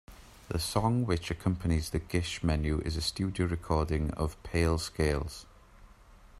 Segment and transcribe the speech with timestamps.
[0.49, 5.45] The song which accompanies the "Gish" menu is a studio recording of "Pale Scales".